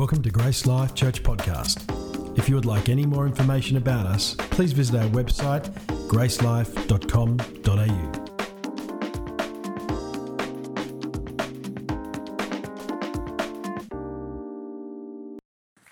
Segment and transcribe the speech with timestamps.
[0.00, 1.84] Welcome to Grace Life Church Podcast.
[2.38, 5.70] If you would like any more information about us, please visit our website
[6.08, 8.12] gracelife.com.au.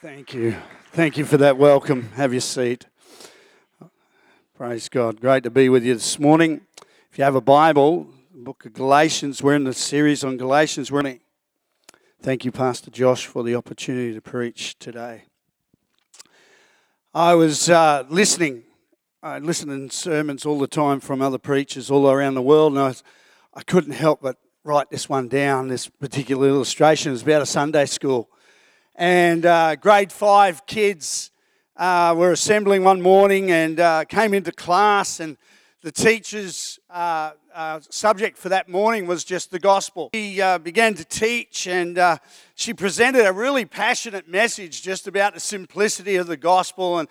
[0.01, 0.57] Thank you.
[0.93, 2.09] Thank you for that welcome.
[2.15, 2.87] Have your seat.
[4.57, 5.21] Praise God.
[5.21, 6.63] Great to be with you this morning.
[7.13, 10.91] If you have a Bible, book of Galatians, we're in the series on Galatians.
[10.91, 11.21] We're in
[12.21, 15.23] Thank you, Pastor Josh, for the opportunity to preach today.
[17.15, 18.65] I was uh, listening.
[19.23, 22.89] I to sermons all the time from other preachers all around the world, and I,
[22.89, 23.05] was,
[23.55, 25.69] I couldn't help but write this one down.
[25.69, 28.29] This particular illustration is about a Sunday school.
[28.97, 31.31] And uh, grade five kids
[31.77, 35.37] uh, were assembling one morning and uh, came into class, and
[35.83, 36.81] the teachers
[37.59, 40.11] uh, subject for that morning was just the gospel.
[40.15, 42.19] She uh, began to teach and uh,
[42.55, 47.09] she presented a really passionate message just about the simplicity of the gospel and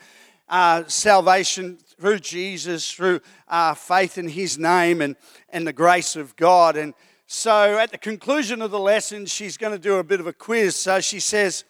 [0.48, 5.18] uh, salvation through Jesus, through uh, faith in his name and,
[5.50, 6.78] and the grace of God.
[6.78, 6.94] And
[7.25, 10.34] so at the conclusion of the lesson, she's going to do a bit of a
[10.34, 10.78] quiz.
[10.78, 11.66] So she says,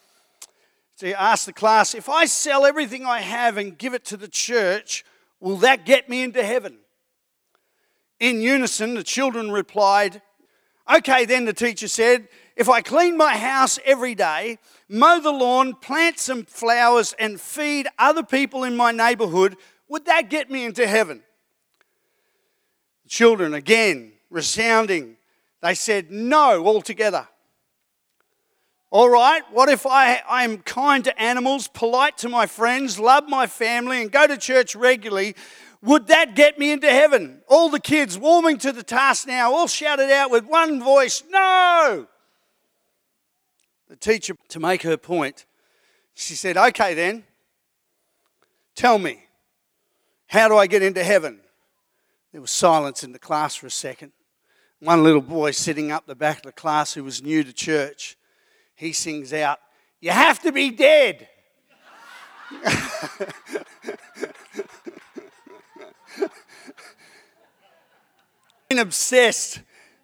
[1.00, 4.28] she asked the class, if I sell everything I have and give it to the
[4.28, 5.03] church,
[5.39, 6.78] will that get me into heaven?
[8.20, 10.22] In unison, the children replied,
[10.94, 14.58] Okay, then the teacher said, If I clean my house every day,
[14.90, 19.58] mow the lawn, plant some flowers, and feed other people in my neighborhood,
[19.90, 21.22] would that get me into heaven?
[23.04, 25.18] The children, again, resounding,
[25.62, 27.28] they said, No, altogether.
[28.90, 33.45] All right, what if I, I'm kind to animals, polite to my friends, love my
[33.45, 35.36] family, and go to church regularly?
[35.81, 37.42] Would that get me into heaven?
[37.47, 42.08] All the kids warming to the task now, all shouted out with one voice, No!
[43.88, 45.45] The teacher, to make her point,
[46.14, 47.23] she said, Okay then,
[48.75, 49.23] tell me,
[50.28, 51.39] how do I get into heaven?
[52.32, 54.11] There was silence in the class for a second.
[54.80, 58.17] One little boy sitting up the back of the class who was new to church,
[58.76, 59.59] he sings out,
[60.02, 61.27] You have to be dead.
[68.70, 69.61] been obsessed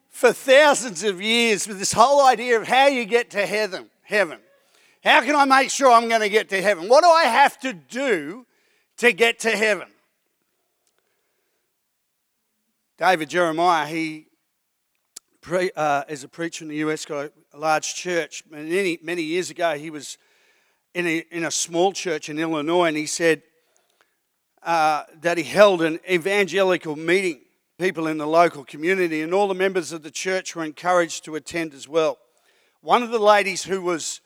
[0.10, 3.90] for thousands of years with this whole idea of how you get to heaven.
[4.04, 4.40] Heaven.
[5.04, 6.88] How can I make sure I'm going to get to heaven?
[6.88, 8.46] What do I have to do
[8.98, 9.90] to get to heaven?
[12.98, 14.28] David Jeremiah, he
[15.42, 18.44] pre, uh, is a preacher in the US, got a large church.
[18.50, 20.18] Many, many years ago, he was
[20.94, 23.42] in a, in a small church in Illinois, and he said
[24.62, 27.42] uh, that he held an evangelical meeting
[27.84, 31.36] people in the local community, and all the members of the church were encouraged to
[31.36, 32.18] attend as well.
[32.80, 34.22] One of the ladies who was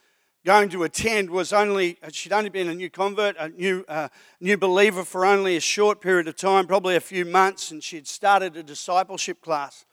[0.45, 4.09] going to attend was only, she'd only been a new convert, a new, uh,
[4.39, 8.07] new believer for only a short period of time, probably a few months, and she'd
[8.07, 9.85] started a discipleship class.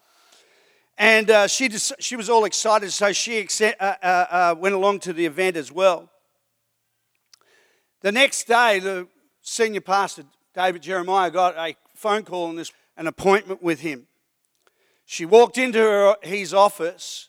[0.98, 4.74] And uh, she, just, she was all excited, so she accept, uh, uh, uh, went
[4.74, 6.10] along to the event as well.
[8.02, 9.08] The next day, the
[9.40, 10.24] senior pastor,
[10.54, 14.06] David Jeremiah, got a phone call on this an appointment with him.
[15.04, 17.28] She walked into her, his office,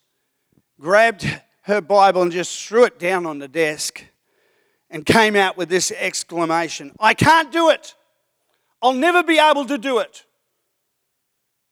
[0.79, 4.03] grabbed her Bible, and just threw it down on the desk
[4.89, 7.95] and came out with this exclamation I can't do it.
[8.81, 10.25] I'll never be able to do it.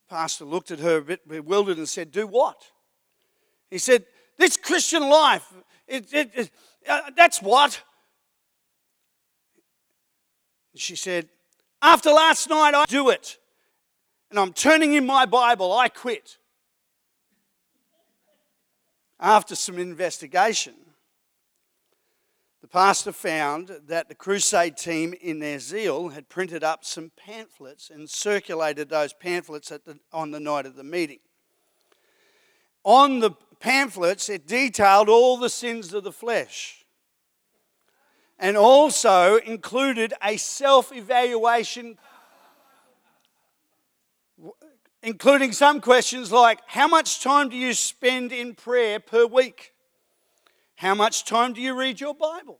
[0.09, 2.72] Pastor looked at her a bit bewildered and said, Do what?
[3.70, 4.06] He said,
[4.38, 5.53] This Christian life,
[5.88, 6.52] it, it, it,
[6.88, 7.82] uh, that's what.
[10.76, 11.30] She said,
[11.82, 13.38] After last night, I do it
[14.34, 16.40] and I'm turning in my Bible, I quit.
[19.20, 20.74] After some investigation,
[22.62, 27.92] the pastor found that the crusade team, in their zeal, had printed up some pamphlets
[27.92, 31.20] and circulated those pamphlets the, on the night of the meeting.
[32.84, 36.84] On the pamphlets, it detailed all the sins of the flesh
[38.40, 42.00] and also included a self evaluation
[45.03, 49.73] including some questions like How much time do you spend in prayer per week?
[50.76, 52.59] How much time do you read your Bible?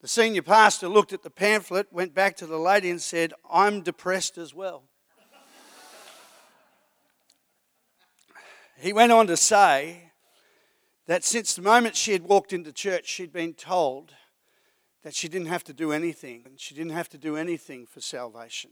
[0.00, 3.82] The senior pastor looked at the pamphlet, went back to the lady, and said, I'm
[3.82, 4.84] depressed as well.
[8.78, 10.12] he went on to say
[11.06, 14.12] that since the moment she had walked into church, she'd been told
[15.02, 16.42] that she didn't have to do anything.
[16.46, 18.70] And she didn't have to do anything for salvation.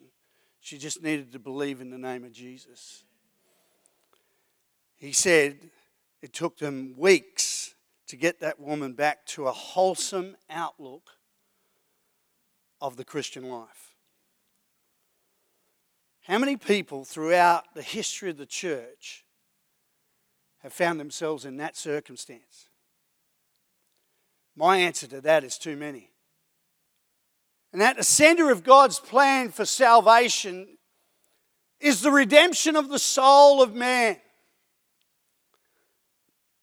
[0.66, 3.04] She just needed to believe in the name of Jesus.
[4.96, 5.70] He said
[6.22, 7.76] it took them weeks
[8.08, 11.10] to get that woman back to a wholesome outlook
[12.80, 13.94] of the Christian life.
[16.22, 19.24] How many people throughout the history of the church
[20.64, 22.70] have found themselves in that circumstance?
[24.56, 26.10] My answer to that is too many.
[27.76, 30.78] And at the center of God's plan for salvation
[31.78, 34.16] is the redemption of the soul of man,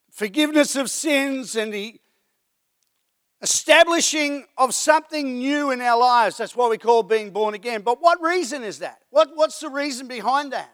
[0.10, 2.02] forgiveness of sins, and the
[3.44, 6.38] establishing of something new in our lives.
[6.38, 7.84] That's what we call being born again.
[7.84, 8.98] But what reason is that?
[9.12, 10.74] What, what's the reason behind that?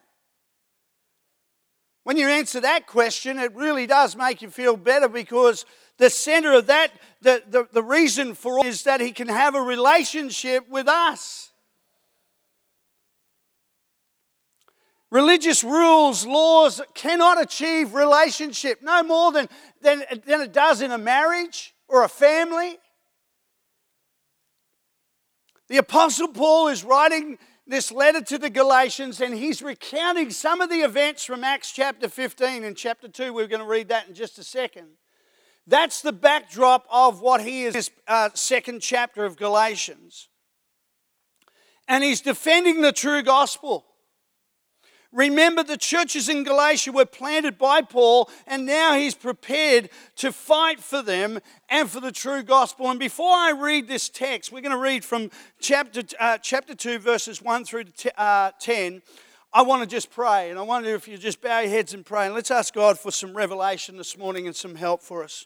[2.05, 5.65] When you answer that question, it really does make you feel better because
[5.99, 6.91] the center of that,
[7.21, 11.51] the, the, the reason for is that he can have a relationship with us.
[15.11, 19.49] Religious rules, laws cannot achieve relationship no more than,
[19.81, 22.77] than, than it does in a marriage or a family.
[25.67, 27.37] The Apostle Paul is writing
[27.67, 32.07] this letter to the Galatians and he's recounting some of the events from Acts chapter
[32.07, 33.33] 15 and chapter 2.
[33.33, 34.87] We're going to read that in just a second.
[35.69, 40.27] That's the backdrop of what he is, this uh, second chapter of Galatians.
[41.87, 43.85] And he's defending the true gospel.
[45.11, 50.79] Remember, the churches in Galatia were planted by Paul, and now he's prepared to fight
[50.79, 52.89] for them and for the true gospel.
[52.89, 55.29] And before I read this text, we're going to read from
[55.59, 59.03] chapter, uh, chapter 2, verses 1 through t- uh, 10.
[59.53, 62.03] I want to just pray, and I wonder if you just bow your heads and
[62.03, 62.25] pray.
[62.25, 65.45] And let's ask God for some revelation this morning and some help for us.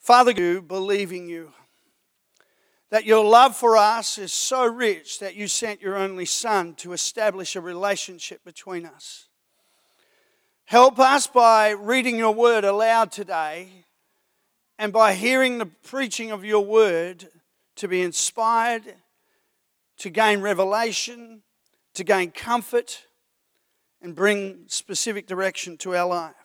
[0.00, 1.52] Father, you believing you
[2.90, 6.94] that your love for us is so rich that you sent your only Son to
[6.94, 9.28] establish a relationship between us.
[10.64, 13.84] Help us by reading your word aloud today
[14.78, 17.28] and by hearing the preaching of your word
[17.76, 18.94] to be inspired,
[19.98, 21.42] to gain revelation,
[21.92, 23.04] to gain comfort,
[24.00, 26.39] and bring specific direction to our life.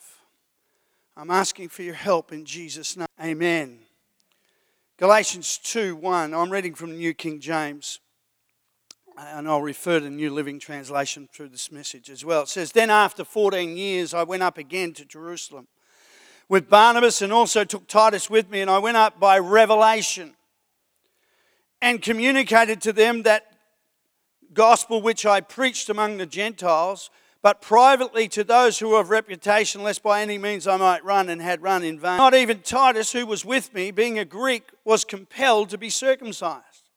[1.18, 3.08] I'm asking for your help in Jesus' name.
[3.24, 3.80] Amen.
[4.98, 6.34] Galatians 2 1.
[6.34, 8.02] I'm reading from New King James.
[9.18, 12.42] And I'll refer to New Living Translation through this message as well.
[12.42, 15.68] It says, Then after 14 years, I went up again to Jerusalem
[16.50, 20.34] with Barnabas and also took Titus with me, and I went up by revelation
[21.82, 23.56] and communicated to them that
[24.54, 27.10] gospel which I preached among the Gentiles
[27.46, 31.30] but privately to those who were of reputation, lest by any means I might run
[31.30, 32.18] and had run in vain.
[32.18, 36.90] Not even Titus, who was with me, being a Greek, was compelled to be circumcised.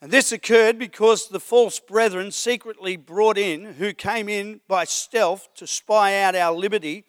[0.00, 5.48] And this occurred because the false brethren secretly brought in, who came in by stealth
[5.56, 7.04] to spy out our liberty,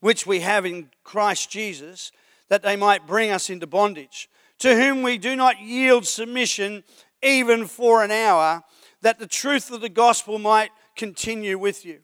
[0.00, 2.10] which we have in Christ Jesus,
[2.48, 6.82] that they might bring us into bondage, to whom we do not yield submission
[7.22, 8.64] even for an hour,
[9.00, 12.00] that the truth of the gospel might continue with you.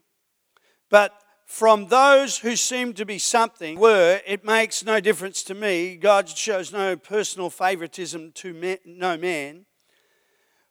[0.88, 1.12] But
[1.46, 5.96] from those who seem to be something were, it makes no difference to me.
[5.96, 9.66] God shows no personal favoritism to no man.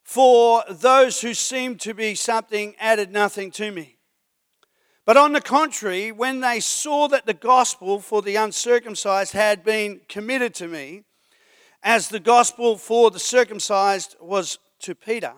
[0.03, 3.97] For those who seem to be something added nothing to me.
[5.05, 10.01] But on the contrary, when they saw that the gospel for the uncircumcised had been
[10.07, 11.03] committed to me,
[11.83, 15.33] as the gospel for the circumcised was to Peter,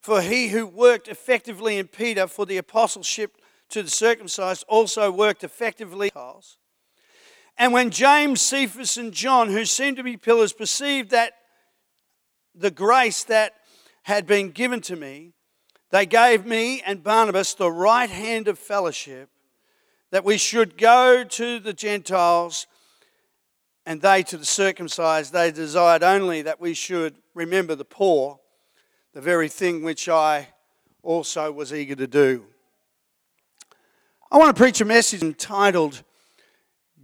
[0.00, 3.36] for he who worked effectively in Peter for the apostleship
[3.68, 6.10] to the circumcised also worked effectively.
[7.58, 11.34] And when James, Cephas, and John, who seemed to be pillars, perceived that
[12.54, 13.54] the grace that
[14.04, 15.34] had been given to me,
[15.90, 19.28] they gave me and Barnabas the right hand of fellowship
[20.10, 22.66] that we should go to the Gentiles
[23.86, 25.32] and they to the circumcised.
[25.32, 28.40] They desired only that we should remember the poor
[29.12, 30.48] the very thing which I
[31.02, 32.44] also was eager to do.
[34.30, 36.04] I want to preach a message entitled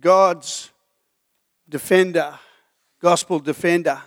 [0.01, 0.71] God's
[1.69, 2.39] Defender,
[3.01, 4.01] Gospel Defender.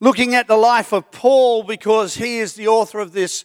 [0.00, 3.44] Looking at the life of Paul because he is the author of this,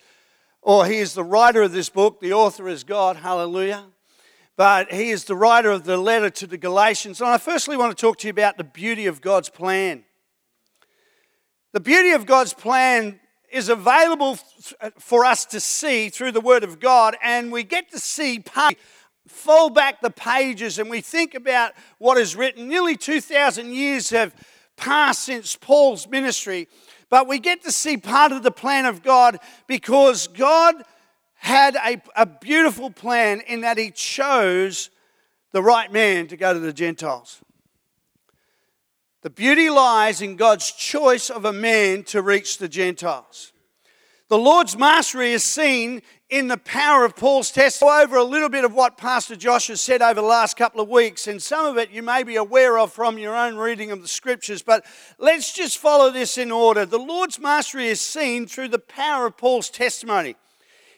[0.64, 2.20] or he is the writer of this book.
[2.22, 3.86] The author is God, hallelujah.
[4.56, 7.22] But he is the writer of the letter to the Galatians.
[7.22, 10.06] And I firstly want to talk to you about the beauty of God's plan.
[11.74, 13.20] The beauty of God's plan
[13.56, 14.38] is available
[14.82, 18.40] uh, for us to see through the Word of God, and we get to see
[18.40, 18.76] part.
[19.28, 22.68] Fold back the pages and we think about what is written.
[22.68, 24.36] Nearly 2,000 years have
[24.78, 26.68] passed since Paul's ministry,
[27.10, 30.76] but we get to see part of the plan of God because God
[31.36, 34.92] had a, a beautiful plan in that He chose
[35.54, 37.42] the right man to go to the Gentiles.
[39.26, 43.54] The beauty lies in God's choice of a man to reach the Gentiles.
[44.28, 48.04] The Lord's mastery is seen in the power of Paul's testimony.
[48.04, 50.90] Over a little bit of what Pastor Josh has said over the last couple of
[50.90, 54.04] weeks, and some of it you may be aware of from your own reading of
[54.04, 54.86] the scriptures, but
[55.18, 56.86] let's just follow this in order.
[56.86, 60.36] The Lord's mastery is seen through the power of Paul's testimony.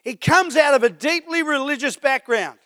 [0.04, 2.60] He comes out of a deeply religious background.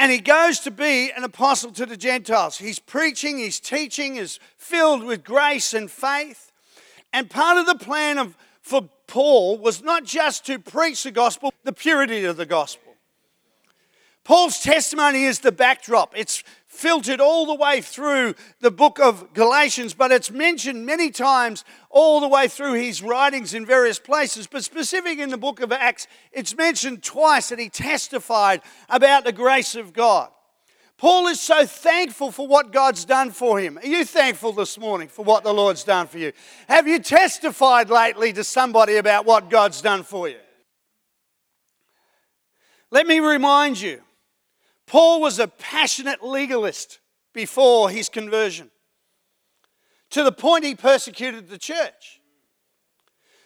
[0.00, 2.56] And he goes to be an apostle to the Gentiles.
[2.56, 6.52] He's preaching, he's teaching, is filled with grace and faith.
[7.12, 11.52] And part of the plan of for Paul was not just to preach the gospel,
[11.64, 12.94] the purity of the gospel.
[14.24, 16.14] Paul's testimony is the backdrop.
[16.16, 16.44] It's
[16.80, 22.20] filtered all the way through the book of Galatians, but it's mentioned many times all
[22.20, 24.46] the way through his writings in various places.
[24.46, 29.32] But specific in the book of Acts, it's mentioned twice that he testified about the
[29.32, 30.30] grace of God.
[30.96, 33.78] Paul is so thankful for what God's done for him.
[33.78, 36.32] Are you thankful this morning for what the Lord's done for you?
[36.66, 40.36] Have you testified lately to somebody about what God's done for you?
[42.90, 44.00] Let me remind you
[44.90, 46.98] Paul was a passionate legalist
[47.32, 48.72] before his conversion,
[50.10, 52.20] to the point he persecuted the church.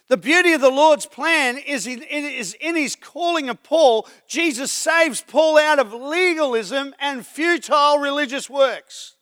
[0.08, 4.08] The beauty of the Lord's plan is in, is in his calling of Paul.
[4.26, 9.16] Jesus saves Paul out of legalism and futile religious works.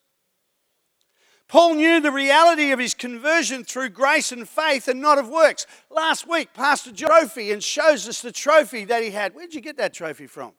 [1.48, 5.66] Paul knew the reality of his conversion through grace and faith and not of works.
[5.90, 9.34] Last week, Pastor Trophy and shows us the trophy that he had.
[9.34, 10.52] Where'd you get that trophy from?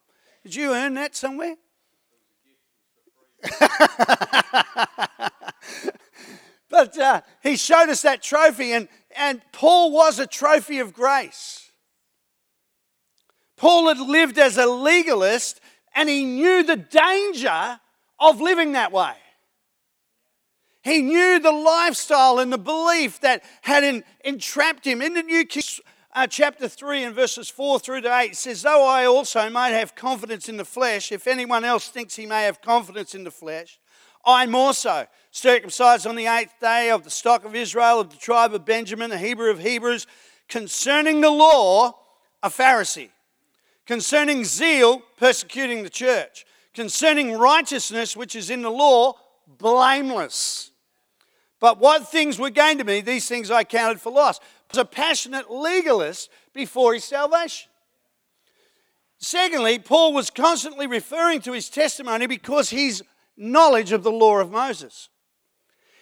[0.43, 1.55] Did you earn that somewhere?
[6.69, 11.71] but uh, he showed us that trophy, and and Paul was a trophy of grace.
[13.57, 15.61] Paul had lived as a legalist
[15.95, 17.79] and he knew the danger
[18.19, 19.13] of living that way.
[20.83, 25.01] He knew the lifestyle and the belief that had entrapped him.
[25.01, 25.63] In the New King
[26.15, 29.95] uh, chapter 3 and verses 4 through to 8 says, Though I also might have
[29.95, 33.79] confidence in the flesh, if anyone else thinks he may have confidence in the flesh,
[34.25, 38.17] I more so, circumcised on the eighth day of the stock of Israel, of the
[38.17, 40.07] tribe of Benjamin, a Hebrew of Hebrews,
[40.47, 41.99] concerning the law,
[42.41, 43.09] a Pharisee,
[43.85, 49.13] concerning zeal, persecuting the church, concerning righteousness, which is in the law,
[49.47, 50.71] blameless.
[51.59, 54.39] But what things were gained to me, these things I counted for loss.
[54.73, 57.69] Was a passionate legalist before his salvation.
[59.19, 63.03] Secondly, Paul was constantly referring to his testimony because his
[63.37, 65.09] knowledge of the law of Moses.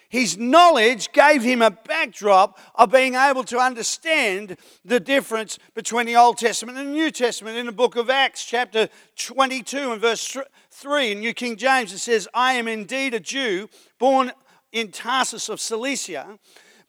[0.08, 6.16] His knowledge gave him a backdrop of being able to understand the difference between the
[6.16, 7.58] Old Testament and the New Testament.
[7.58, 8.88] In the book of Acts, chapter
[9.18, 10.34] 22 and verse
[10.70, 14.32] 3, in New King James, it says, I am indeed a Jew, born
[14.72, 16.38] in Tarsus of Cilicia,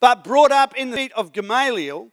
[0.03, 2.09] but brought up in the feet of Gamaliel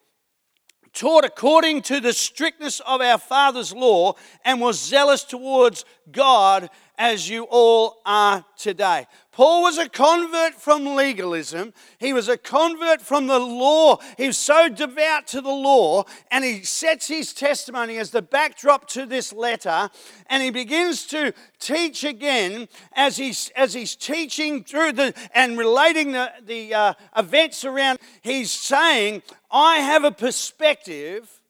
[0.93, 4.13] taught according to the strictness of our father's law
[4.45, 6.71] and was zealous towards God
[7.01, 9.07] as you all are today.
[9.33, 11.73] Paul was a convert from legalism.
[11.99, 14.01] He was a convert from the law.
[14.19, 18.87] He was so devout to the law, and he sets his testimony as the backdrop
[18.89, 19.89] to this letter.
[20.27, 26.13] And he begins to teach again as he's, as he's teaching through the and relating
[26.13, 27.99] the, the uh, events around.
[28.21, 31.41] He's saying, I have a perspective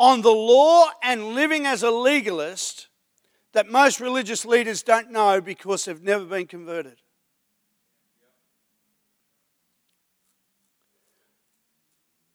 [0.00, 2.88] on the law and living as a legalist
[3.52, 6.98] that most religious leaders don't know because they've never been converted.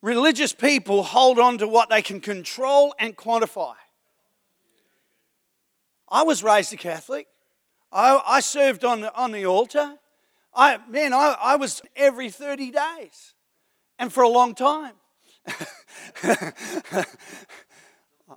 [0.01, 3.74] Religious people hold on to what they can control and quantify.
[6.07, 7.27] I was raised a Catholic.
[7.91, 9.95] I, I served on the, on the altar.
[10.53, 13.34] I, man, I, I was every 30 days
[13.98, 14.93] and for a long time.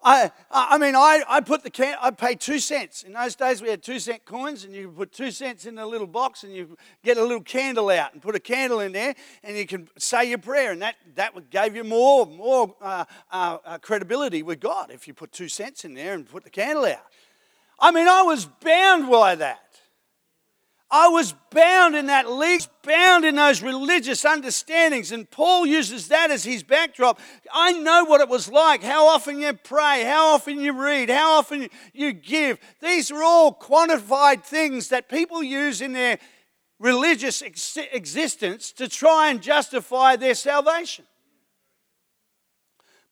[0.05, 3.05] I, I mean, I, I put the can, I paid two cents.
[3.05, 5.87] In those days, we had two cent coins, and you put two cents in a
[5.87, 9.15] little box, and you get a little candle out and put a candle in there,
[9.43, 13.59] and you can say your prayer, and that, that gave you more, more uh, uh,
[13.65, 16.85] uh, credibility with God if you put two cents in there and put the candle
[16.85, 17.07] out.
[17.81, 19.61] I mean, I was bound by that.
[20.91, 26.31] I was bound in that league, bound in those religious understandings, and Paul uses that
[26.31, 27.21] as his backdrop.
[27.53, 31.39] I know what it was like, how often you pray, how often you read, how
[31.39, 32.59] often you give.
[32.81, 36.19] These are all quantified things that people use in their
[36.79, 41.05] religious ex- existence to try and justify their salvation.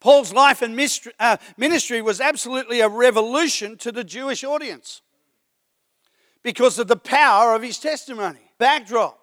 [0.01, 0.79] Paul's life and
[1.21, 5.03] uh, ministry was absolutely a revolution to the Jewish audience
[6.47, 8.39] because of the power of his testimony.
[8.57, 9.19] backdrop.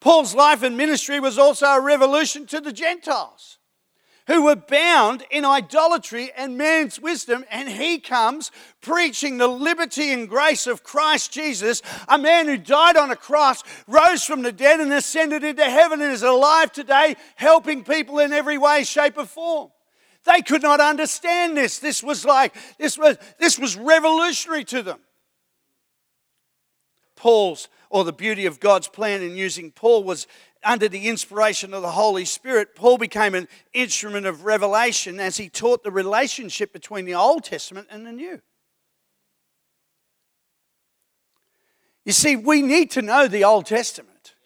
[0.00, 3.58] Paul's life and ministry was also a revolution to the Gentiles
[4.26, 10.30] who were bound in idolatry and man's wisdom, and he comes preaching the liberty and
[10.30, 14.80] grace of Christ Jesus, a man who died on a cross, rose from the dead,
[14.80, 19.26] and ascended into heaven and is alive today, helping people in every way, shape, or
[19.26, 19.68] form.
[20.24, 21.78] They could not understand this.
[21.78, 25.00] This was like, this was, this was revolutionary to them.
[27.26, 30.28] Paul's, or the beauty of God's plan in using Paul was
[30.62, 35.48] under the inspiration of the Holy Spirit, Paul became an instrument of revelation as he
[35.48, 38.40] taught the relationship between the Old Testament and the New.
[42.04, 44.36] You see, we need to know the Old Testament.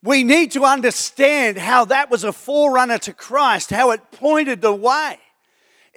[0.00, 4.72] We need to understand how that was a forerunner to Christ, how it pointed the
[4.72, 5.18] way.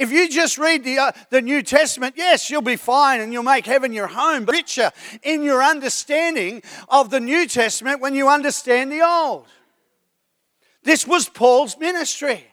[0.01, 3.43] If you just read the, uh, the New Testament, yes, you'll be fine and you'll
[3.43, 4.89] make heaven your home, but richer
[5.21, 9.45] in your understanding of the New Testament when you understand the Old.
[10.81, 12.47] This was Paul's ministry.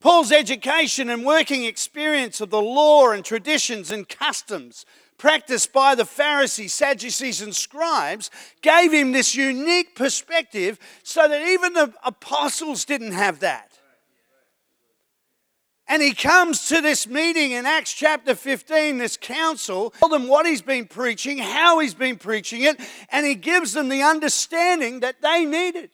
[0.00, 4.86] Paul's education and working experience of the law and traditions and customs
[5.18, 8.30] practiced by the Pharisees, Sadducees, and scribes
[8.62, 13.69] gave him this unique perspective so that even the apostles didn't have that.
[15.90, 20.46] And he comes to this meeting in Acts chapter 15, this council, tell them what
[20.46, 22.80] he's been preaching, how he's been preaching it,
[23.10, 25.90] and he gives them the understanding that they needed.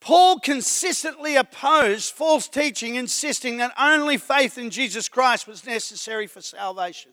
[0.00, 6.40] Paul consistently opposed false teaching, insisting that only faith in Jesus Christ was necessary for
[6.40, 7.12] salvation.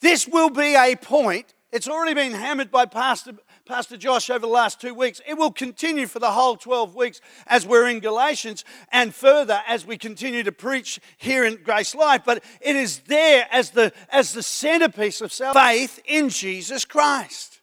[0.00, 3.32] This will be a point, it's already been hammered by Pastor
[3.70, 5.20] Pastor Josh over the last two weeks.
[5.28, 9.86] It will continue for the whole 12 weeks as we're in Galatians and further as
[9.86, 12.22] we continue to preach here in Grace Life.
[12.26, 15.86] But it is there as the, as the centerpiece of salvation.
[15.86, 17.60] faith in Jesus Christ,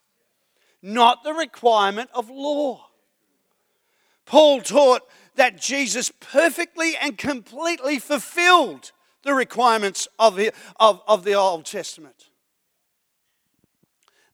[0.82, 2.88] not the requirement of law.
[4.26, 5.02] Paul taught
[5.36, 8.93] that Jesus perfectly and completely fulfilled
[9.24, 12.30] the requirements of the, of, of the Old Testament.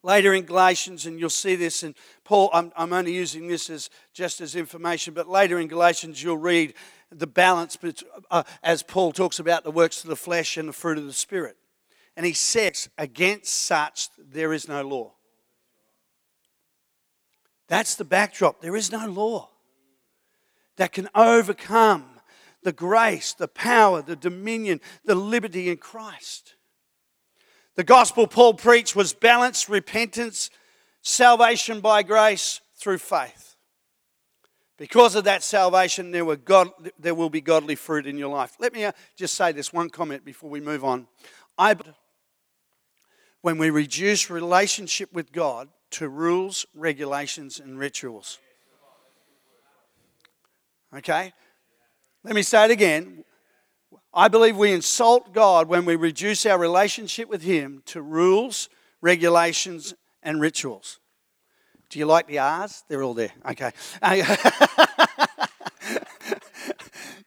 [0.03, 3.89] Later in Galatians, and you'll see this, and Paul, I'm, I'm only using this as
[4.13, 6.73] just as information, but later in Galatians, you'll read
[7.09, 7.77] the balance
[8.29, 11.13] uh, as Paul talks about the works of the flesh and the fruit of the
[11.13, 11.55] Spirit.
[12.17, 15.13] And he says, Against such there is no law.
[17.67, 18.61] That's the backdrop.
[18.61, 19.49] There is no law
[20.75, 22.05] that can overcome
[22.61, 26.55] the grace, the power, the dominion, the liberty in Christ.
[27.75, 30.49] The gospel Paul preached was balance, repentance,
[31.01, 33.55] salvation by grace through faith.
[34.77, 38.55] Because of that salvation, there, were God, there will be godly fruit in your life.
[38.59, 41.07] Let me uh, just say this one comment before we move on.
[41.57, 41.75] I,
[43.41, 48.39] when we reduce relationship with God to rules, regulations, and rituals.
[50.95, 51.33] Okay?
[52.23, 53.23] Let me say it again.
[54.13, 58.69] I believe we insult God when we reduce our relationship with Him to rules,
[59.01, 60.99] regulations, and rituals.
[61.89, 62.83] Do you like the R's?
[62.87, 63.31] They're all there.
[63.49, 63.71] Okay.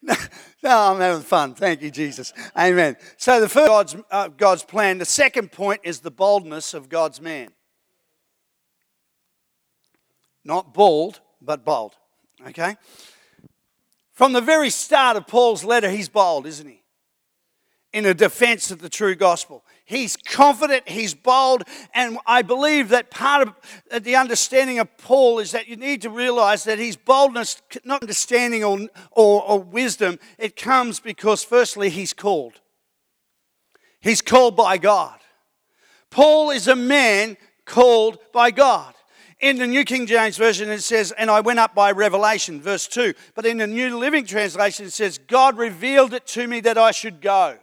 [0.04, 0.14] no,
[0.64, 1.54] I'm having fun.
[1.54, 2.32] Thank you, Jesus.
[2.56, 2.96] Amen.
[3.16, 4.98] So the first God's, uh, God's plan.
[4.98, 7.50] The second point is the boldness of God's man.
[10.44, 11.94] Not bald, but bold.
[12.48, 12.76] Okay.
[14.16, 16.82] From the very start of Paul's letter, he's bold, isn't he?
[17.92, 19.62] In a defense of the true gospel.
[19.84, 23.54] He's confident, he's bold, and I believe that part of
[23.92, 28.00] uh, the understanding of Paul is that you need to realize that his boldness, not
[28.00, 32.54] understanding or, or, or wisdom, it comes because, firstly, he's called.
[34.00, 35.18] He's called by God.
[36.08, 38.94] Paul is a man called by God.
[39.40, 42.86] In the New King James Version, it says, And I went up by revelation, verse
[42.86, 43.12] 2.
[43.34, 46.90] But in the New Living Translation, it says, God revealed it to me that I
[46.90, 47.58] should go.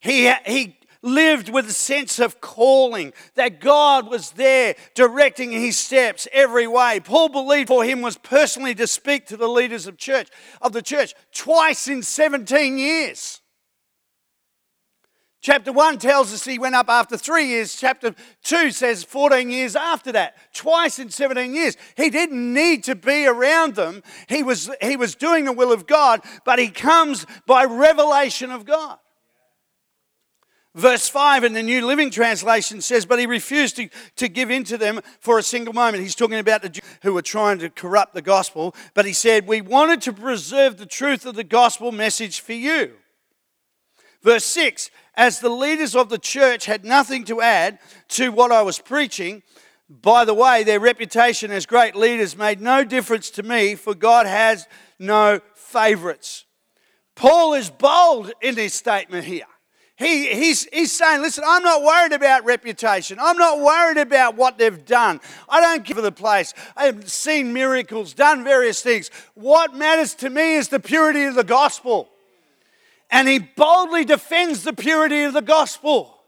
[0.00, 6.28] He, he lived with a sense of calling, that God was there directing his steps
[6.32, 7.00] every way.
[7.00, 10.28] Paul believed for him was personally to speak to the leaders of church
[10.60, 13.40] of the church twice in 17 years.
[15.40, 17.76] Chapter 1 tells us he went up after three years.
[17.76, 21.76] Chapter 2 says 14 years after that, twice in 17 years.
[21.96, 24.02] He didn't need to be around them.
[24.28, 28.64] He was, he was doing the will of God, but he comes by revelation of
[28.64, 28.98] God.
[30.74, 34.64] Verse 5 in the New Living Translation says, But he refused to, to give in
[34.64, 36.02] to them for a single moment.
[36.02, 38.74] He's talking about the Jews who were trying to corrupt the gospel.
[38.94, 42.92] But he said, We wanted to preserve the truth of the gospel message for you.
[44.22, 48.62] Verse 6 As the leaders of the church had nothing to add to what I
[48.62, 49.42] was preaching,
[49.90, 54.26] by the way, their reputation as great leaders made no difference to me, for God
[54.26, 56.44] has no favorites.
[57.16, 59.46] Paul is bold in his statement here.
[59.96, 63.18] He, he's, he's saying, listen, I'm not worried about reputation.
[63.20, 65.20] I'm not worried about what they've done.
[65.48, 66.54] I don't give the place.
[66.76, 69.10] I have seen miracles, done various things.
[69.34, 72.08] What matters to me is the purity of the gospel.
[73.10, 76.18] And he boldly defends the purity of the gospel.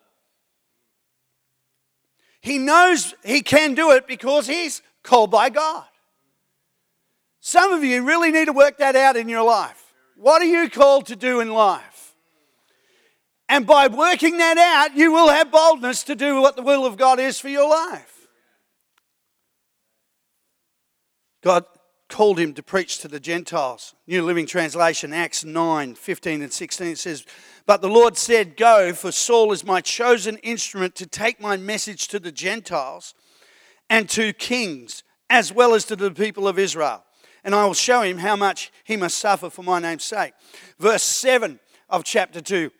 [2.41, 5.85] He knows he can do it because he's called by God.
[7.41, 9.93] Some of you really need to work that out in your life.
[10.17, 12.15] What are you called to do in life?
[13.49, 16.97] And by working that out, you will have boldness to do what the will of
[16.97, 18.29] God is for your life.
[21.43, 21.65] God
[22.11, 23.95] called him to preach to the Gentiles.
[24.07, 27.25] New Living Translation, Acts 9 15 and 16 says,
[27.65, 32.09] But the Lord said, Go, for Saul is my chosen instrument to take my message
[32.09, 33.15] to the Gentiles
[33.89, 37.05] and to kings, as well as to the people of Israel
[37.45, 40.33] and I will show him how much he must suffer for my name's sake.
[40.79, 42.71] Verse 7 of chapter 2.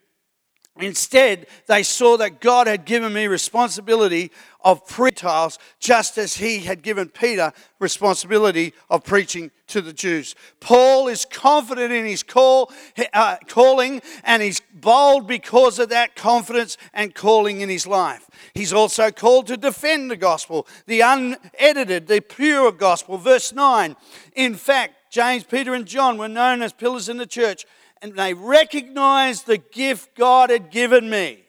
[0.83, 4.31] Instead, they saw that God had given me responsibility
[4.63, 10.35] of pre-tiles, just as he had given Peter responsibility of preaching to the Jews.
[10.61, 12.71] Paul is confident in his call,
[13.13, 18.29] uh, calling, and he's bold because of that confidence and calling in his life.
[18.55, 23.17] He's also called to defend the gospel, the unedited, the pure gospel.
[23.17, 23.97] Verse 9
[24.35, 27.67] In fact, James, Peter, and John were known as pillars in the church,
[28.03, 31.45] and they recognized the gift God had given me.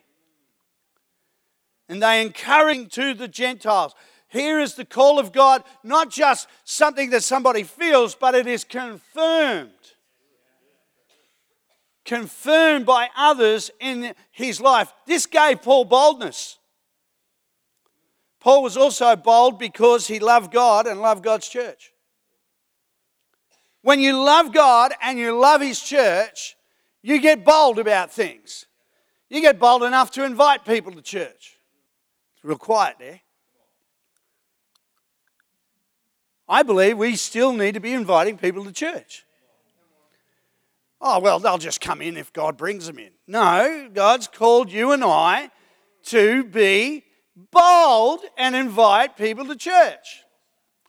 [1.87, 3.93] And they encouraged to the Gentiles.
[4.27, 8.63] Here is the call of God, not just something that somebody feels, but it is
[8.63, 9.71] confirmed.
[12.05, 14.91] Confirmed by others in his life.
[15.05, 16.57] This gave Paul boldness.
[18.39, 21.91] Paul was also bold because he loved God and loved God's church.
[23.81, 26.55] When you love God and you love His church,
[27.01, 28.65] you get bold about things.
[29.29, 31.57] You get bold enough to invite people to church.
[32.35, 33.21] It's real quiet there.
[36.47, 39.25] I believe we still need to be inviting people to church.
[40.99, 43.11] Oh, well, they'll just come in if God brings them in.
[43.25, 45.49] No, God's called you and I
[46.07, 47.05] to be
[47.51, 50.20] bold and invite people to church.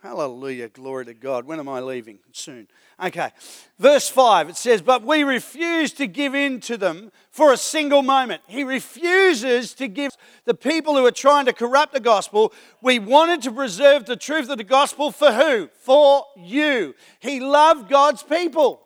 [0.03, 0.69] Hallelujah.
[0.69, 1.45] Glory to God.
[1.45, 2.19] When am I leaving?
[2.33, 2.67] Soon.
[3.01, 3.31] Okay.
[3.79, 8.03] Verse 5, it says, But we refuse to give in to them for a single
[8.03, 8.43] moment.
[8.49, 10.11] He refuses to give
[10.45, 12.53] the people who are trying to corrupt the gospel.
[12.81, 15.69] We wanted to preserve the truth of the gospel for who?
[15.73, 16.97] For you.
[17.21, 18.83] He loved God's people.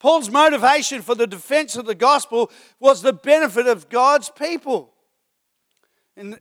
[0.00, 4.93] Paul's motivation for the defense of the gospel was the benefit of God's people.
[6.16, 6.38] In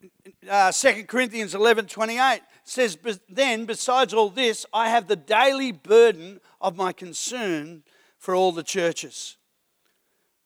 [0.50, 5.72] uh, 2 Corinthians 11 28 says, But Then, besides all this, I have the daily
[5.72, 7.84] burden of my concern
[8.18, 9.38] for all the churches.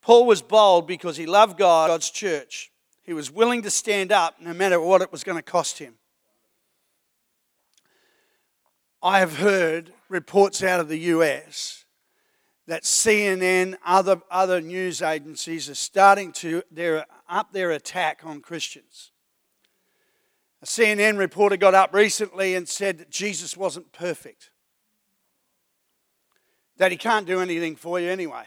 [0.02, 2.72] Paul was bold because he loved God, God's church.
[3.04, 5.96] He was willing to stand up no matter what it was going to cost him.
[9.04, 11.86] I have heard reports out of the US
[12.68, 19.12] that CNN, other, other news agencies are starting to their, up their attack on Christians.
[20.62, 24.50] A CNN reporter got up recently and said that Jesus wasn't perfect,
[26.78, 28.46] that he can't do anything for you anyway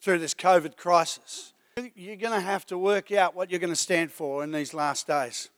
[0.00, 1.52] through this COVID crisis.
[1.96, 4.74] You're going to have to work out what you're going to stand for in these
[4.74, 5.48] last days.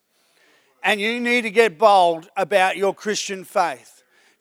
[0.82, 3.95] And you need to get bold about your Christian faith.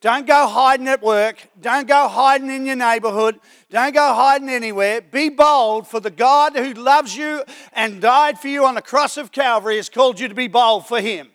[0.06, 1.48] Don't go hiding at work.
[1.60, 3.40] Don't go hiding in your neighborhood.
[3.72, 5.02] Don't go hiding anywhere.
[5.02, 9.18] Be bold, for the God who loves you and died for you on the cross
[9.18, 11.30] of Calvary has called you to be bold for Him.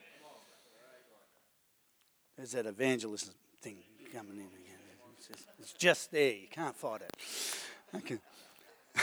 [2.37, 3.79] There's that evangelism thing
[4.15, 4.79] coming in again.
[5.19, 6.35] It's just, it's just there.
[6.35, 7.17] You can't fight it.
[7.97, 8.19] Okay.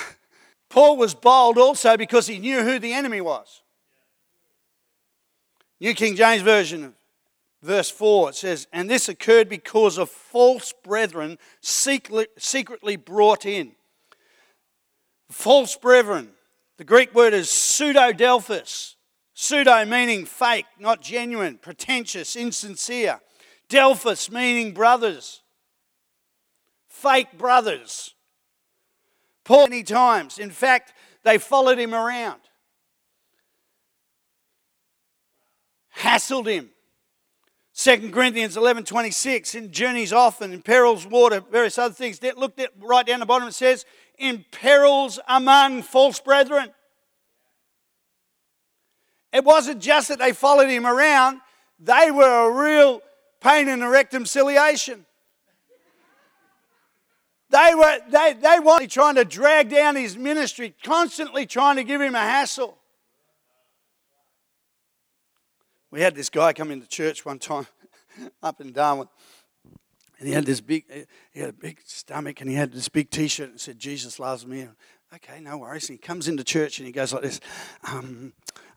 [0.70, 3.64] Paul was bold also because he knew who the enemy was.
[5.82, 6.94] New King James Version
[7.62, 13.74] verse 4, it says, And this occurred because of false brethren secretly brought in.
[15.30, 16.30] False brethren.
[16.78, 18.96] The Greek word is pseudo-delphos.
[19.34, 23.20] Pseudo meaning fake, not genuine, pretentious, insincere.
[23.70, 25.42] Delphos meaning brothers.
[26.88, 28.16] Fake brothers.
[29.44, 30.40] Paul many times.
[30.40, 30.94] In fact,
[31.24, 32.42] they followed him around.
[35.98, 36.70] Hassled him
[37.78, 42.20] 2 Corinthians 11 26, in journeys often, in perils, water, various other things.
[42.36, 43.86] Look right down the bottom, it says,
[44.18, 46.72] in perils among false brethren.
[49.32, 51.40] It wasn't just that they followed him around,
[51.80, 53.04] they were a real
[53.42, 55.02] pain in the rectumciliation.
[57.52, 62.02] They were they, they were trying to drag down his ministry, constantly trying to give
[62.02, 62.80] him a hassle.
[65.90, 67.68] We had this guy come into church one time
[68.44, 69.08] up in Darwin.
[70.20, 70.86] And he had this big,
[71.32, 74.48] he had a big stomach, and he had this big T-shirt and said "Jesus loves
[74.48, 74.68] me."
[75.14, 75.90] Okay, no worries.
[75.90, 77.40] And he comes into church and he goes like this.
[77.84, 78.34] Um,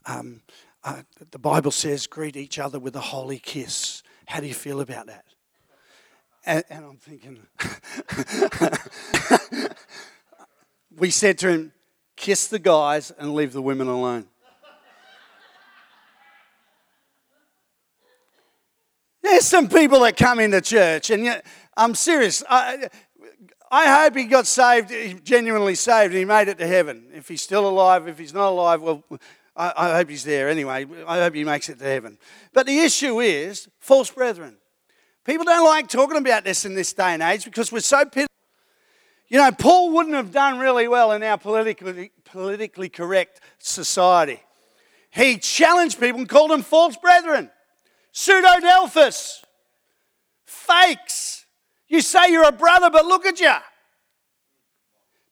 [0.06, 0.42] um,
[0.84, 4.80] uh, the Bible says, "Greet each other with a holy kiss." How do you feel
[4.80, 5.24] about that?
[6.44, 7.46] And, and I'm thinking,
[10.96, 11.72] we said to him,
[12.16, 14.26] "Kiss the guys and leave the women alone."
[19.40, 22.44] There's some people that come into church, and yet, I'm serious.
[22.46, 22.90] I,
[23.70, 27.06] I hope he got saved, genuinely saved, and he made it to heaven.
[27.14, 29.02] If he's still alive, if he's not alive, well,
[29.56, 30.84] I, I hope he's there anyway.
[31.06, 32.18] I hope he makes it to heaven.
[32.52, 34.58] But the issue is false brethren.
[35.24, 38.26] People don't like talking about this in this day and age because we're so pitiful.
[39.28, 44.42] You know, Paul wouldn't have done really well in our politically, politically correct society.
[45.10, 47.50] He challenged people and called them false brethren
[48.12, 49.42] pseudodelphus,
[50.46, 51.46] fakes.
[51.88, 53.54] You say you're a brother, but look at you.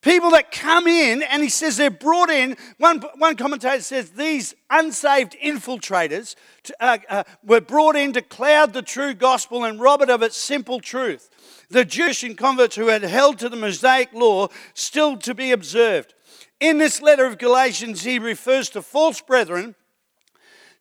[0.01, 2.57] People that come in, and he says they're brought in.
[2.79, 8.73] One, one commentator says these unsaved infiltrators to, uh, uh, were brought in to cloud
[8.73, 11.29] the true gospel and rob it of its simple truth.
[11.69, 16.15] The Jewish converts who had held to the Mosaic law still to be observed.
[16.61, 19.75] In this letter of Galatians, he refers to false brethren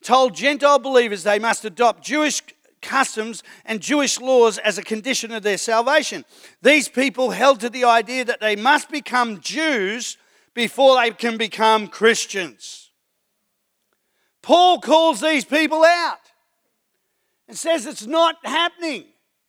[0.03, 2.41] told Gentile believers they must adopt Jewish
[2.81, 6.25] customs and Jewish laws as a condition of their salvation.
[6.61, 10.17] These people held to the idea that they must become Jews
[10.53, 12.91] before they can become Christians.
[14.41, 16.19] Paul calls these people out
[17.47, 19.05] and says it's not happening.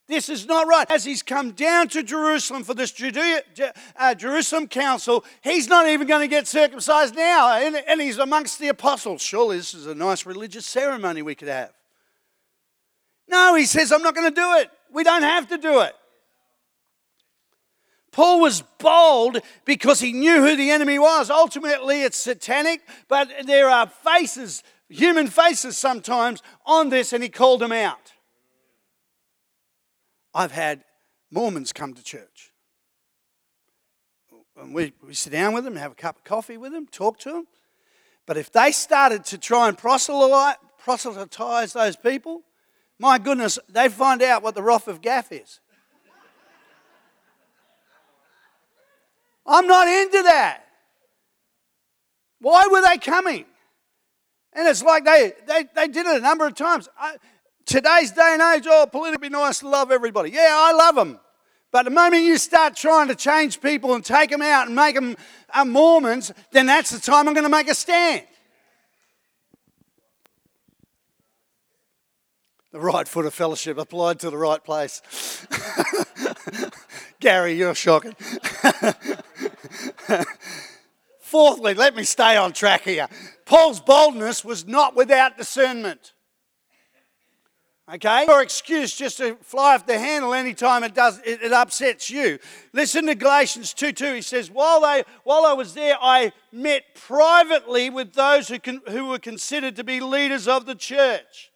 [0.08, 0.90] This is not right.
[0.90, 3.42] As he's come down to Jerusalem for this Judea,
[3.94, 7.58] uh, Jerusalem council, he's not even going to get circumcised now.
[7.58, 9.20] And, and he's amongst the apostles.
[9.20, 11.72] Surely this is a nice religious ceremony we could have.
[13.28, 14.70] No, he says, I'm not going to do it.
[14.90, 15.94] We don't have to do it.
[18.10, 21.28] Paul was bold because he knew who the enemy was.
[21.28, 27.60] Ultimately, it's satanic, but there are faces, human faces sometimes on this, and he called
[27.60, 28.14] them out.
[30.38, 30.85] I've had
[31.33, 32.53] Mormons come to church.
[34.57, 37.18] And we, we sit down with them, have a cup of coffee with them, talk
[37.20, 37.48] to them.
[38.24, 42.42] But if they started to try and proselytize those people,
[43.01, 45.59] my goodness, they find out what the wrath of Gaff is.
[49.44, 50.62] I'm not into that.
[52.40, 53.44] Why were they coming?
[54.53, 56.88] And it's like they, they, they did it a number of times.
[56.96, 57.16] I,
[57.68, 60.31] Today's day and age, oh, politically nice love everybody.
[60.31, 61.20] Yeah, I love them.
[61.70, 64.94] But the moment you start trying to change people and take them out and make
[64.94, 65.18] them
[65.52, 68.22] uh, Mormons, then that's the time I'm going to make a stand.
[72.72, 75.02] The right foot of fellowship applied to the right place.
[77.20, 78.16] Gary, you're shocking.
[81.20, 83.09] Fourthly, let me stay on track here.
[83.44, 86.14] Paul's boldness was not without discernment.
[87.92, 88.27] Okay?
[88.27, 92.38] Your excuse just to fly off the handle anytime it does it, it, upsets you.
[92.74, 94.14] Listen to Galatians 2 2.
[94.14, 98.83] He says, while, they, while I was there, I met privately with those who, can,
[98.88, 101.47] who were considered to be leaders of the church.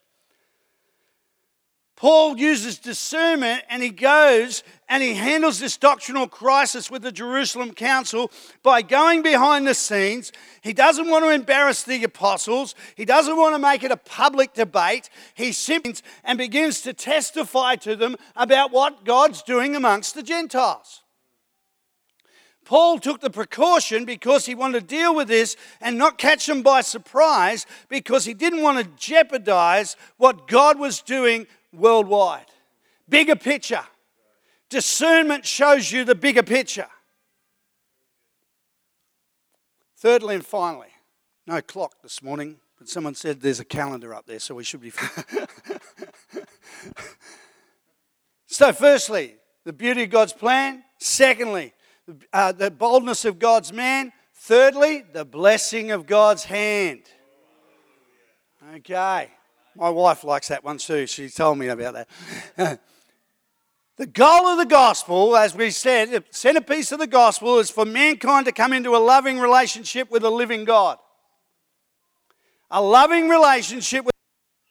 [2.02, 7.74] Paul uses discernment and he goes and he handles this doctrinal crisis with the Jerusalem
[7.74, 8.32] council
[8.64, 10.32] by going behind the scenes.
[10.62, 14.52] He doesn't want to embarrass the apostles, he doesn't want to make it a public
[14.52, 15.10] debate.
[15.34, 21.02] He simply and begins to testify to them about what God's doing amongst the Gentiles.
[22.64, 26.62] Paul took the precaution because he wanted to deal with this and not catch them
[26.62, 32.46] by surprise because he didn't want to jeopardize what God was doing worldwide.
[33.08, 33.84] Bigger picture.
[34.68, 36.88] Discernment shows you the bigger picture.
[39.96, 40.88] Thirdly and finally,
[41.46, 44.80] no clock this morning, but someone said there's a calendar up there, so we should
[44.80, 44.90] be.
[48.46, 50.82] so, firstly, the beauty of God's plan.
[50.98, 51.72] Secondly,
[52.32, 54.12] uh, the boldness of God's man.
[54.34, 57.02] Thirdly, the blessing of God's hand.
[58.76, 59.30] Okay.
[59.76, 61.06] My wife likes that one too.
[61.06, 62.06] She told me about
[62.56, 62.80] that.
[63.96, 67.84] The goal of the gospel, as we said, the centerpiece of the gospel is for
[67.84, 70.98] mankind to come into a loving relationship with a living God.
[72.70, 74.14] A loving relationship with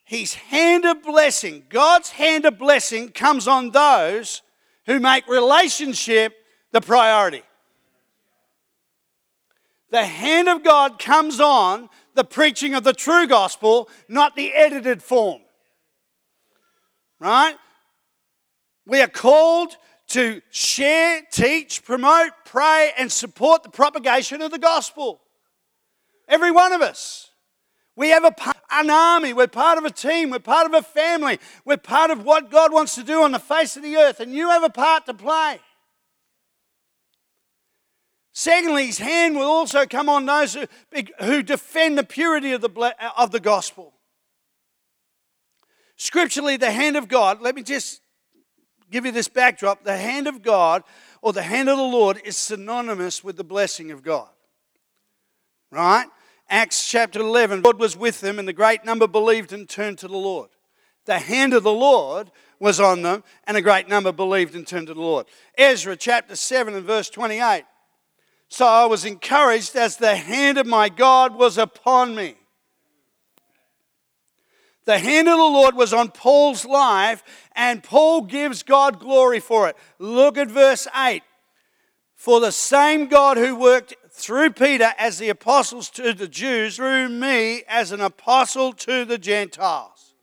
[0.03, 4.41] His hand of blessing, God's hand of blessing comes on those
[4.87, 6.33] who make relationship
[6.71, 7.43] the priority.
[9.91, 15.01] The hand of God comes on the preaching of the true gospel, not the edited
[15.01, 15.41] form.
[17.19, 17.55] Right?
[18.85, 19.75] We are called
[20.09, 25.21] to share, teach, promote, pray, and support the propagation of the gospel.
[26.27, 27.29] Every one of us.
[27.95, 28.33] We have a,
[28.71, 29.33] an army.
[29.33, 30.29] We're part of a team.
[30.29, 31.39] We're part of a family.
[31.65, 34.33] We're part of what God wants to do on the face of the earth, and
[34.33, 35.59] you have a part to play.
[38.33, 40.65] Secondly, his hand will also come on those who,
[41.19, 43.93] who defend the purity of the, of the gospel.
[45.97, 48.01] Scripturally, the hand of God, let me just
[48.89, 49.83] give you this backdrop.
[49.83, 50.83] The hand of God
[51.21, 54.29] or the hand of the Lord is synonymous with the blessing of God.
[55.69, 56.07] Right?
[56.49, 60.07] Acts chapter 11, God was with them, and the great number believed and turned to
[60.07, 60.49] the Lord.
[61.05, 64.87] The hand of the Lord was on them, and a great number believed and turned
[64.87, 65.27] to the Lord.
[65.57, 67.63] Ezra chapter 7 and verse 28.
[68.51, 72.35] So I was encouraged as the hand of my God was upon me.
[74.83, 77.23] The hand of the Lord was on Paul's life,
[77.55, 79.77] and Paul gives God glory for it.
[79.99, 81.23] Look at verse 8.
[82.13, 87.07] For the same God who worked through Peter as the apostles to the Jews, through
[87.07, 90.13] me as an apostle to the Gentiles.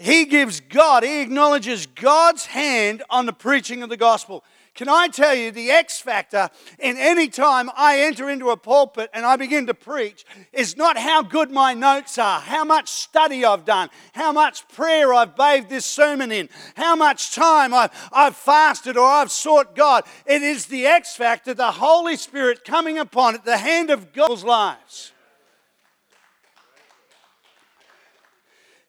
[0.00, 4.42] He gives God, he acknowledges God's hand on the preaching of the gospel.
[4.78, 9.10] Can I tell you, the X factor in any time I enter into a pulpit
[9.12, 13.44] and I begin to preach is not how good my notes are, how much study
[13.44, 18.36] I've done, how much prayer I've bathed this sermon in, how much time I've, I've
[18.36, 20.04] fasted or I've sought God.
[20.24, 24.44] It is the X factor, the Holy Spirit coming upon it, the hand of God's
[24.44, 25.10] lives.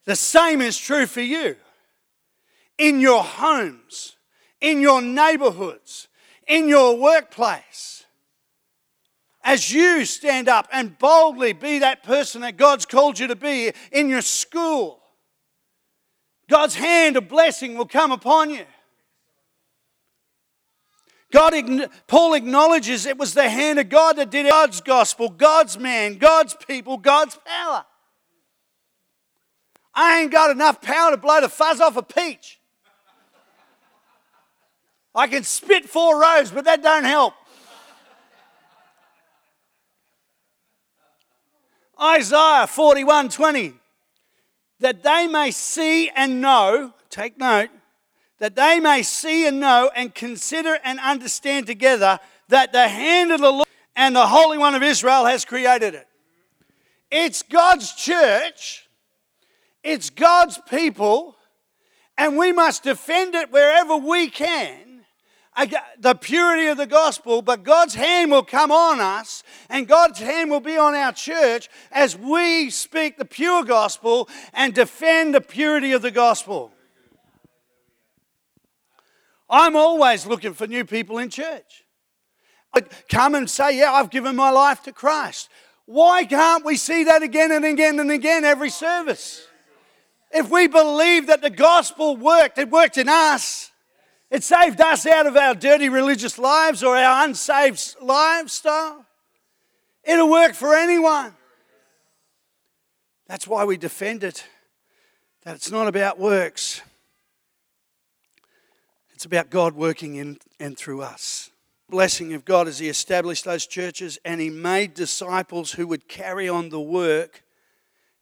[0.06, 1.56] The same is true for you
[2.78, 4.18] in your homes
[4.62, 6.08] in your neighborhoods,
[6.48, 8.06] in your workplace.
[9.44, 13.72] As you stand up and boldly be that person that God's called you to be
[13.92, 15.02] in your school,
[16.50, 18.66] God's hand of blessing will come upon you.
[21.32, 21.54] God,
[22.08, 24.50] Paul acknowledges it was the hand of God that did it.
[24.50, 27.86] God's gospel, God's man, God's people, God's power.
[29.94, 32.59] I ain't got enough power to blow the fuzz off a peach.
[35.20, 37.34] I can spit four rows, but that don't help.
[42.02, 43.74] Isaiah 41 20.
[44.80, 47.70] That they may see and know, take note,
[48.38, 53.42] that they may see and know and consider and understand together that the hand of
[53.42, 56.08] the Lord and the Holy One of Israel has created it.
[57.12, 58.88] It's God's church,
[59.84, 61.36] it's God's people,
[62.18, 64.89] and we must defend it wherever we can
[65.66, 70.52] the purity of the gospel, but God's hand will come on us and God's hand
[70.52, 75.92] will be on our church as we speak the pure gospel and defend the purity
[75.92, 76.72] of the gospel.
[79.50, 81.84] I'm always looking for new people in church.
[82.74, 85.50] I come and say, Yeah, I've given my life to Christ.
[85.86, 89.48] Why can't we see that again and again and again every service?
[90.32, 93.69] If we believe that the gospel worked, it worked in us.
[94.32, 99.06] It saved us out of our dirty religious lives or our unsaved lifestyle.
[100.04, 101.34] It'll work for anyone.
[103.28, 104.46] That's why we defend it.
[105.44, 106.82] That it's not about works.
[109.14, 111.52] It's about God working in and through us.
[111.90, 116.48] Blessing of God as He established those churches and He made disciples who would carry
[116.48, 117.44] on the work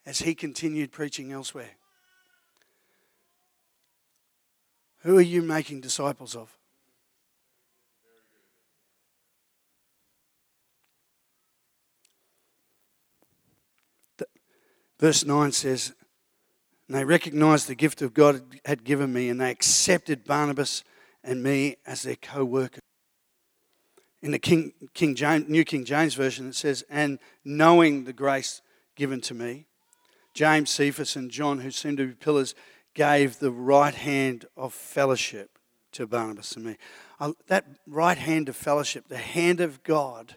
[0.06, 1.77] as He continued preaching elsewhere.
[5.08, 6.54] Who are you making disciples of?
[15.00, 15.94] Verse 9 says,
[16.90, 20.84] And they recognized the gift of God had given me, and they accepted Barnabas
[21.24, 22.82] and me as their co worker.
[24.22, 28.62] In the King, King James, New King James Version, it says, And knowing the grace
[28.98, 29.68] given to me,
[30.34, 32.54] James, Cephas, and John, who seemed to be pillars,
[32.98, 35.60] gave the right hand of fellowship
[35.92, 36.78] to Barnabas and me.
[37.20, 40.36] Uh, that right hand of fellowship, the hand of God,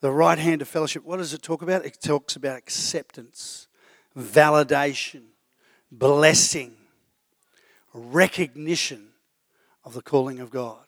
[0.00, 1.86] the right hand of fellowship, what does it talk about?
[1.86, 3.68] It talks about acceptance,
[4.18, 5.22] validation,
[5.92, 6.74] blessing,
[7.94, 9.10] recognition
[9.84, 10.82] of the calling of God.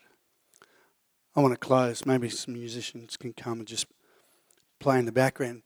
[1.37, 2.05] I want to close.
[2.05, 3.87] Maybe some musicians can come and just
[4.81, 5.62] play in the background.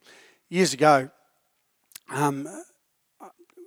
[0.50, 1.08] Years ago,
[2.10, 2.46] um,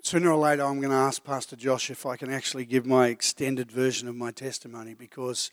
[0.10, 3.10] sooner or later, I'm going to ask Pastor Josh if I can actually give my
[3.10, 5.52] extended version of my testimony because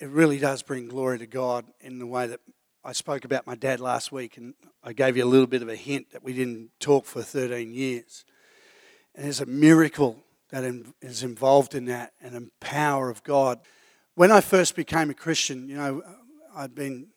[0.00, 2.40] it really does bring glory to God in the way that
[2.82, 5.68] I spoke about my dad last week, and I gave you a little bit of
[5.68, 8.24] a hint that we didn't talk for 13 years.
[9.14, 10.64] And there's a miracle that
[11.02, 13.60] is involved in that and a power of God.
[14.14, 16.02] When I first became a Christian, you know,
[16.56, 17.08] I'd been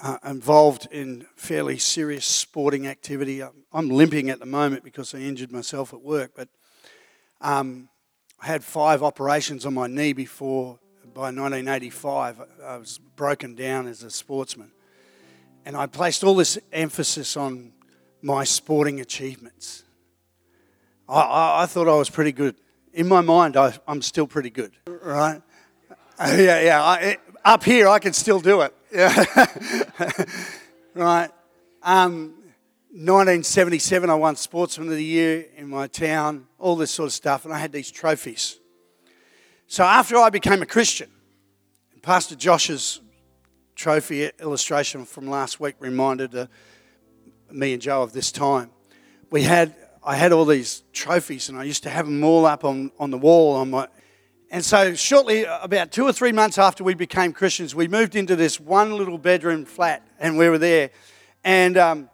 [0.00, 3.42] uh, involved in fairly serious sporting activity.
[3.72, 6.48] I'm limping at the moment because I injured myself at work, but
[7.40, 7.88] um,
[8.40, 10.78] I had five operations on my knee before,
[11.16, 14.70] by 1985, I was broken down as a sportsman.
[15.64, 17.72] And I placed all this emphasis on
[18.20, 19.84] my sporting achievements.
[21.08, 22.56] I, I, I thought I was pretty good.
[22.92, 25.40] In my mind, I, am still pretty good, right?
[26.18, 26.82] Uh, yeah, yeah.
[26.82, 27.16] I,
[27.46, 28.74] up here, I can still do it.
[28.96, 29.26] Yeah.
[30.94, 31.28] right.
[31.82, 32.32] Um,
[32.92, 37.44] 1977, I won Sportsman of the Year in my town, all this sort of stuff,
[37.44, 38.58] and I had these trophies.
[39.66, 41.10] So after I became a Christian,
[42.00, 43.02] Pastor Josh's
[43.74, 46.46] trophy illustration from last week reminded uh,
[47.50, 48.70] me and Joe of this time.
[49.30, 52.64] We had I had all these trophies, and I used to have them all up
[52.64, 53.88] on, on the wall on my.
[54.50, 58.36] And so, shortly, about two or three months after we became Christians, we moved into
[58.36, 60.90] this one little bedroom flat, and we were there.
[61.42, 62.10] And um,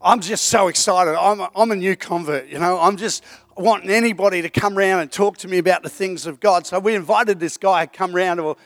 [0.00, 1.14] I'm just so excited.
[1.14, 2.80] I'm a, I'm a new convert, you know.
[2.80, 3.22] I'm just
[3.54, 6.66] wanting anybody to come around and talk to me about the things of God.
[6.66, 8.42] So we invited this guy to come around.
[8.42, 8.58] Well,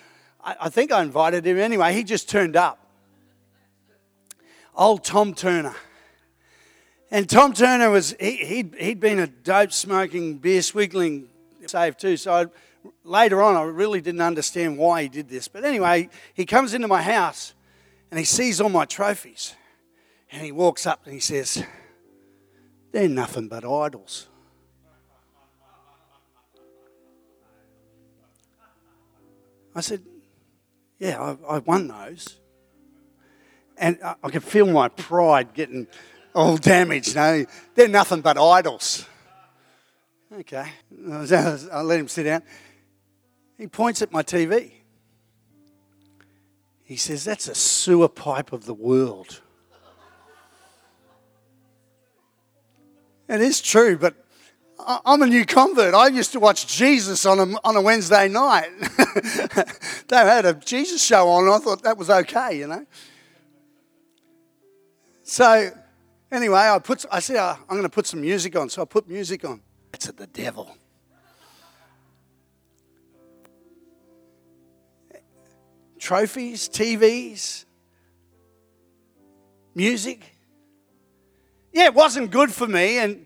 [0.45, 1.95] I, I think I invited him anyway.
[1.95, 2.79] He just turned up.
[4.77, 5.75] Old Tom Turner.
[7.11, 11.29] And Tom Turner was, he, he'd, he'd been a dope smoking, beer swiggling
[11.67, 12.17] save too.
[12.17, 12.47] So I,
[13.05, 15.49] later on, I really didn't understand why he did this.
[15.49, 17.55] But anyway, he comes into my house
[18.11, 19.55] and he sees all my trophies.
[20.30, 21.62] And he walks up and he says,
[22.91, 24.28] They're nothing but idols.
[29.74, 30.03] I said,
[30.99, 32.37] yeah, I, I won those.
[33.78, 35.87] And I, I could feel my pride getting
[36.35, 37.16] all damaged.
[37.16, 37.45] No.
[37.74, 39.07] They're nothing but idols.
[40.33, 40.66] Okay.
[41.09, 42.43] I let him sit down.
[43.59, 44.73] He points at my TV.
[46.83, 49.41] He says, That's a sewer pipe of the world.
[53.29, 54.15] It is true, but
[54.87, 55.95] I'm a new convert.
[55.95, 58.69] I used to watch Jesus on a, on a Wednesday night.
[60.09, 62.85] they had a Jesus show on, and I thought that was okay, you know.
[65.23, 65.71] So,
[66.31, 67.05] anyway, I put.
[67.11, 68.69] I said oh, I'm going to put some music on.
[68.69, 69.63] So I put music on.
[69.95, 70.77] It's at the devil.
[76.03, 77.65] Trophies, TVs,
[79.73, 80.35] music.
[81.73, 83.25] Yeah, it wasn't good for me, and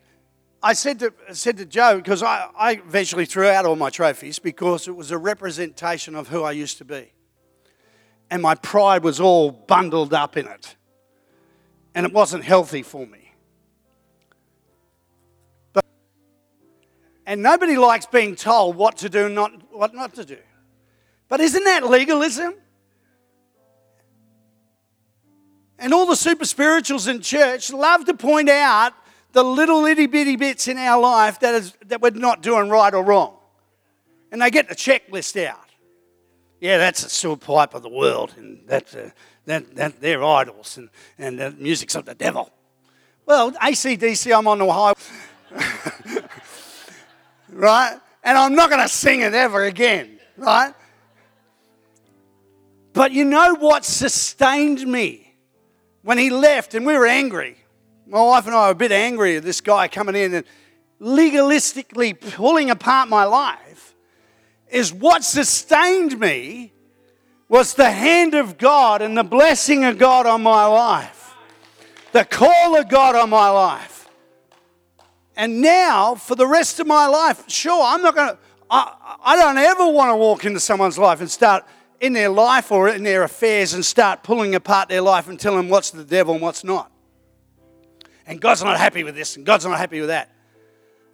[0.63, 4.39] I said to, said to Joe, because I, I eventually threw out all my trophies
[4.39, 7.15] because it was a representation of who I used to be.
[8.31, 10.77] And my pride was all bundled up in it.
[11.95, 13.33] And it wasn't healthy for me.
[15.73, 15.87] But,
[17.25, 20.37] and nobody likes being told what to do and not, what not to do.
[21.31, 22.53] But isn't that legalism?
[25.79, 28.95] And all the super spirituals in church love to point out
[29.33, 32.95] the little itty bitty bits in our life that, is, that we're not doing right
[32.95, 33.37] or wrong.
[34.33, 35.61] And they get the checklist out.
[36.61, 39.11] Yeah, that's a sewer pipe of the world, and that's a, uh,
[39.45, 42.51] that, that, they're idols, and, and the music's of the devil.
[43.27, 44.95] Well, ACDC, I'm on the high.
[47.53, 47.99] right?
[48.25, 50.73] And I'm not going to sing it ever again, right?
[52.95, 55.26] But you know what sustained me
[56.07, 57.57] when he left and we were angry?
[58.07, 60.47] My wife and I were a bit angry at this guy coming in and
[61.01, 63.97] legalistically pulling apart my life.
[64.71, 66.73] Is what sustained me
[67.49, 71.35] was the hand of God and the blessing of God on my life,
[72.13, 74.09] the call of God on my life.
[75.37, 78.39] And now, for the rest of my life, sure, I'm not going to,
[78.71, 81.65] I don't ever want to walk into someone's life and start
[82.01, 85.59] in their life or in their affairs and start pulling apart their life and telling
[85.59, 86.91] them what's the devil and what's not
[88.27, 90.31] and God's not happy with this, and God's not happy with that.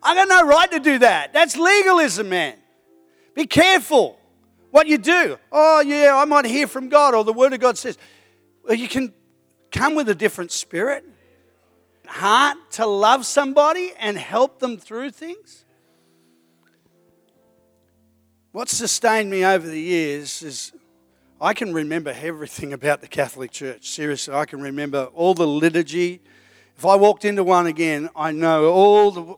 [0.03, 1.33] I got no right to do that.
[1.33, 2.57] That's legalism, man.
[3.35, 4.19] Be careful
[4.71, 5.39] what you do.
[5.53, 7.99] Oh, yeah, I might hear from God, or the Word of God says.
[8.65, 9.13] Well, you can
[9.71, 11.05] come with a different spirit,
[12.07, 15.62] heart to love somebody and help them through things.
[18.53, 20.73] What sustained me over the years is
[21.41, 23.89] I can remember everything about the Catholic Church.
[23.89, 26.21] Seriously, I can remember all the liturgy.
[26.77, 29.37] If I walked into one again, I know all the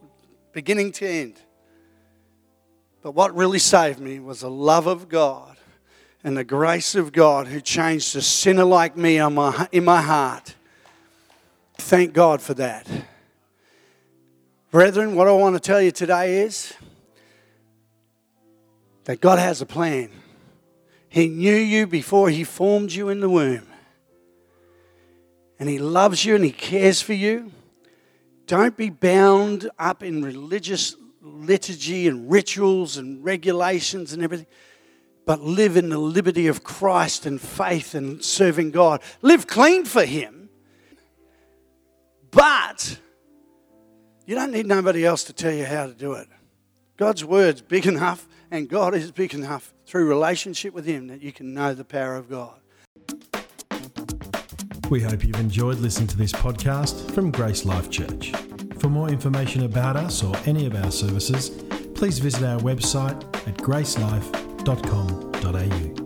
[0.52, 1.40] beginning to end.
[3.02, 5.56] But what really saved me was the love of God
[6.24, 10.02] and the grace of God who changed a sinner like me in my, in my
[10.02, 10.56] heart.
[11.78, 12.88] Thank God for that.
[14.72, 16.72] Brethren, what I want to tell you today is
[19.04, 20.10] that God has a plan.
[21.08, 23.66] He knew you before He formed you in the womb.
[25.58, 27.52] And He loves you and He cares for you.
[28.46, 34.46] Don't be bound up in religious liturgy and rituals and regulations and everything,
[35.24, 39.00] but live in the liberty of Christ and faith and serving God.
[39.22, 40.50] Live clean for Him.
[42.30, 42.98] But
[44.26, 46.28] you don't need nobody else to tell you how to do it.
[46.96, 51.32] God's word's big enough, and God is big enough through relationship with Him that you
[51.32, 52.54] can know the power of God.
[54.90, 58.30] We hope you've enjoyed listening to this podcast from Grace Life Church.
[58.78, 61.50] For more information about us or any of our services,
[61.96, 66.03] please visit our website at gracelife.com.au.